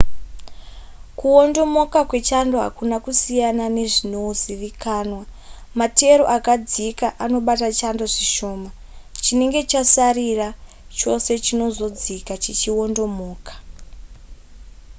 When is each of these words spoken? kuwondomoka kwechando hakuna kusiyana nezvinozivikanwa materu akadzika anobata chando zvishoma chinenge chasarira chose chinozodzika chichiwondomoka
kuwondomoka 1.17 1.99
kwechando 2.09 2.55
hakuna 2.65 2.95
kusiyana 3.05 3.65
nezvinozivikanwa 3.75 5.21
materu 5.79 6.23
akadzika 6.37 7.07
anobata 7.23 7.67
chando 7.79 8.03
zvishoma 8.13 8.69
chinenge 9.23 9.61
chasarira 9.71 10.47
chose 10.99 11.31
chinozodzika 11.45 12.33
chichiwondomoka 12.43 13.53